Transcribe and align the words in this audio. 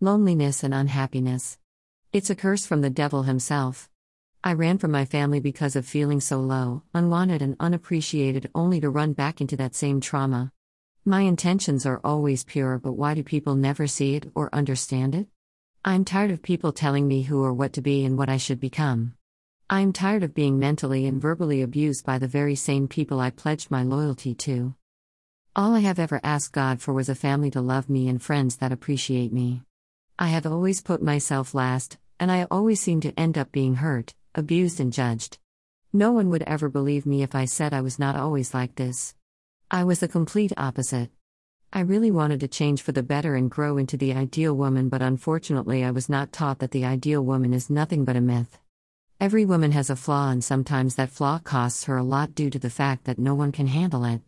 loneliness, 0.00 0.62
and 0.62 0.74
unhappiness. 0.74 1.58
It's 2.12 2.30
a 2.30 2.34
curse 2.34 2.66
from 2.66 2.82
the 2.82 2.90
devil 2.90 3.22
himself. 3.22 3.88
I 4.44 4.52
ran 4.52 4.78
from 4.78 4.90
my 4.90 5.04
family 5.04 5.40
because 5.40 5.74
of 5.74 5.86
feeling 5.86 6.20
so 6.20 6.38
low, 6.38 6.82
unwanted, 6.94 7.42
and 7.42 7.56
unappreciated, 7.58 8.50
only 8.54 8.80
to 8.80 8.90
run 8.90 9.14
back 9.14 9.40
into 9.40 9.56
that 9.56 9.74
same 9.74 10.00
trauma. 10.00 10.52
My 11.04 11.22
intentions 11.22 11.86
are 11.86 12.00
always 12.04 12.44
pure, 12.44 12.78
but 12.78 12.92
why 12.92 13.14
do 13.14 13.22
people 13.22 13.54
never 13.54 13.86
see 13.86 14.14
it 14.16 14.30
or 14.34 14.54
understand 14.54 15.14
it? 15.14 15.28
I'm 15.84 16.04
tired 16.04 16.30
of 16.30 16.42
people 16.42 16.72
telling 16.72 17.08
me 17.08 17.22
who 17.22 17.42
or 17.42 17.54
what 17.54 17.72
to 17.74 17.80
be 17.80 18.04
and 18.04 18.18
what 18.18 18.28
I 18.28 18.36
should 18.36 18.60
become. 18.60 19.14
I'm 19.70 19.92
tired 19.92 20.22
of 20.22 20.34
being 20.34 20.58
mentally 20.58 21.06
and 21.06 21.20
verbally 21.20 21.62
abused 21.62 22.04
by 22.04 22.18
the 22.18 22.28
very 22.28 22.54
same 22.54 22.86
people 22.86 23.18
I 23.18 23.30
pledged 23.30 23.70
my 23.70 23.82
loyalty 23.82 24.34
to. 24.34 24.74
All 25.56 25.74
I 25.74 25.80
have 25.80 25.98
ever 25.98 26.20
asked 26.22 26.52
God 26.52 26.80
for 26.82 26.92
was 26.92 27.08
a 27.08 27.14
family 27.14 27.50
to 27.52 27.60
love 27.60 27.88
me 27.88 28.08
and 28.08 28.22
friends 28.22 28.56
that 28.58 28.72
appreciate 28.72 29.32
me. 29.32 29.62
I 30.18 30.28
have 30.28 30.46
always 30.46 30.80
put 30.80 31.02
myself 31.02 31.54
last, 31.54 31.98
and 32.18 32.32
I 32.32 32.46
always 32.50 32.80
seem 32.80 33.02
to 33.02 33.12
end 33.20 33.36
up 33.36 33.52
being 33.52 33.74
hurt, 33.74 34.14
abused, 34.34 34.80
and 34.80 34.90
judged. 34.90 35.38
No 35.92 36.10
one 36.12 36.30
would 36.30 36.42
ever 36.44 36.70
believe 36.70 37.04
me 37.04 37.22
if 37.22 37.34
I 37.34 37.44
said 37.44 37.74
I 37.74 37.82
was 37.82 37.98
not 37.98 38.16
always 38.16 38.54
like 38.54 38.76
this. 38.76 39.14
I 39.70 39.84
was 39.84 40.00
the 40.00 40.08
complete 40.08 40.54
opposite. 40.56 41.10
I 41.70 41.80
really 41.80 42.10
wanted 42.10 42.40
to 42.40 42.48
change 42.48 42.80
for 42.80 42.92
the 42.92 43.02
better 43.02 43.34
and 43.34 43.50
grow 43.50 43.76
into 43.76 43.98
the 43.98 44.14
ideal 44.14 44.54
woman, 44.54 44.88
but 44.88 45.02
unfortunately, 45.02 45.84
I 45.84 45.90
was 45.90 46.08
not 46.08 46.32
taught 46.32 46.60
that 46.60 46.70
the 46.70 46.86
ideal 46.86 47.22
woman 47.22 47.52
is 47.52 47.68
nothing 47.68 48.06
but 48.06 48.16
a 48.16 48.22
myth. 48.22 48.58
Every 49.20 49.44
woman 49.44 49.72
has 49.72 49.90
a 49.90 49.96
flaw, 49.96 50.30
and 50.30 50.42
sometimes 50.42 50.94
that 50.94 51.10
flaw 51.10 51.40
costs 51.40 51.84
her 51.84 51.98
a 51.98 52.02
lot 52.02 52.34
due 52.34 52.48
to 52.48 52.58
the 52.58 52.70
fact 52.70 53.04
that 53.04 53.18
no 53.18 53.34
one 53.34 53.52
can 53.52 53.66
handle 53.66 54.06
it. 54.06 54.22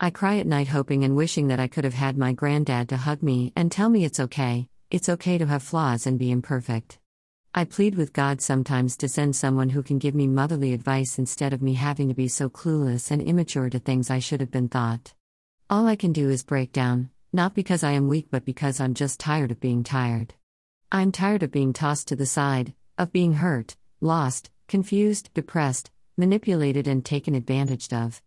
I 0.00 0.08
cry 0.08 0.38
at 0.38 0.46
night 0.46 0.68
hoping 0.68 1.04
and 1.04 1.14
wishing 1.14 1.48
that 1.48 1.60
I 1.60 1.68
could 1.68 1.84
have 1.84 1.92
had 1.92 2.16
my 2.16 2.32
granddad 2.32 2.88
to 2.88 2.96
hug 2.96 3.22
me 3.22 3.52
and 3.54 3.70
tell 3.70 3.90
me 3.90 4.06
it's 4.06 4.20
okay, 4.20 4.68
it's 4.94 5.08
okay 5.08 5.36
to 5.38 5.46
have 5.46 5.60
flaws 5.60 6.06
and 6.06 6.20
be 6.20 6.30
imperfect. 6.30 7.00
I 7.52 7.64
plead 7.64 7.96
with 7.96 8.12
God 8.12 8.40
sometimes 8.40 8.96
to 8.98 9.08
send 9.08 9.34
someone 9.34 9.70
who 9.70 9.82
can 9.82 9.98
give 9.98 10.14
me 10.14 10.28
motherly 10.28 10.72
advice 10.72 11.18
instead 11.18 11.52
of 11.52 11.60
me 11.60 11.74
having 11.74 12.06
to 12.06 12.14
be 12.14 12.28
so 12.28 12.48
clueless 12.48 13.10
and 13.10 13.20
immature 13.20 13.68
to 13.70 13.80
things 13.80 14.08
I 14.08 14.20
should 14.20 14.38
have 14.38 14.52
been 14.52 14.68
thought. 14.68 15.12
All 15.68 15.88
I 15.88 15.96
can 15.96 16.12
do 16.12 16.30
is 16.30 16.44
break 16.44 16.70
down, 16.70 17.10
not 17.32 17.56
because 17.56 17.82
I 17.82 17.90
am 17.90 18.06
weak 18.06 18.28
but 18.30 18.44
because 18.44 18.78
I'm 18.78 18.94
just 18.94 19.18
tired 19.18 19.50
of 19.50 19.58
being 19.58 19.82
tired. 19.82 20.34
I'm 20.92 21.10
tired 21.10 21.42
of 21.42 21.50
being 21.50 21.72
tossed 21.72 22.06
to 22.08 22.16
the 22.16 22.24
side, 22.24 22.72
of 22.96 23.10
being 23.10 23.32
hurt, 23.32 23.74
lost, 24.00 24.52
confused, 24.68 25.28
depressed, 25.34 25.90
manipulated, 26.16 26.86
and 26.86 27.04
taken 27.04 27.34
advantage 27.34 27.92
of. 27.92 28.22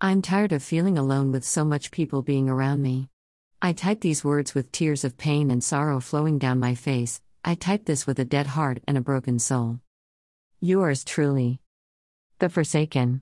I'm 0.00 0.20
tired 0.20 0.50
of 0.50 0.64
feeling 0.64 0.98
alone 0.98 1.30
with 1.30 1.44
so 1.44 1.64
much 1.64 1.92
people 1.92 2.22
being 2.22 2.48
around 2.48 2.82
me. 2.82 3.08
I 3.60 3.72
type 3.72 4.00
these 4.02 4.22
words 4.22 4.54
with 4.54 4.70
tears 4.70 5.02
of 5.02 5.18
pain 5.18 5.50
and 5.50 5.64
sorrow 5.64 5.98
flowing 5.98 6.38
down 6.38 6.60
my 6.60 6.76
face. 6.76 7.20
I 7.44 7.56
type 7.56 7.86
this 7.86 8.06
with 8.06 8.20
a 8.20 8.24
dead 8.24 8.46
heart 8.46 8.80
and 8.86 8.96
a 8.96 9.00
broken 9.00 9.40
soul. 9.40 9.80
Yours 10.60 11.02
truly. 11.02 11.58
The 12.38 12.48
Forsaken. 12.48 13.16